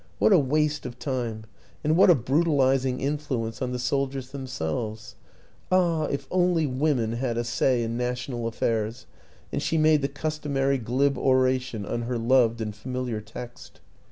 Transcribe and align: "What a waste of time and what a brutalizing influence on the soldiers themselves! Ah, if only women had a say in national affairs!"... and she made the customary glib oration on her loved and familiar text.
"What 0.17 0.33
a 0.33 0.39
waste 0.39 0.87
of 0.87 0.97
time 0.97 1.43
and 1.83 1.95
what 1.95 2.09
a 2.09 2.15
brutalizing 2.15 2.99
influence 2.99 3.61
on 3.61 3.71
the 3.71 3.77
soldiers 3.77 4.31
themselves! 4.31 5.13
Ah, 5.71 6.05
if 6.05 6.27
only 6.31 6.65
women 6.65 7.11
had 7.11 7.37
a 7.37 7.43
say 7.43 7.83
in 7.83 7.97
national 7.97 8.47
affairs!"... 8.47 9.05
and 9.51 9.61
she 9.61 9.77
made 9.77 10.01
the 10.01 10.07
customary 10.07 10.79
glib 10.79 11.19
oration 11.19 11.85
on 11.85 12.01
her 12.09 12.17
loved 12.17 12.61
and 12.61 12.75
familiar 12.75 13.21
text. 13.21 13.79